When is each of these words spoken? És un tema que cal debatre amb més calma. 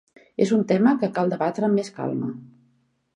És 0.45 0.53
un 0.55 0.61
tema 0.71 0.93
que 1.03 1.09
cal 1.17 1.29
debatre 1.33 1.67
amb 1.67 1.81
més 1.81 1.91
calma. 1.99 2.31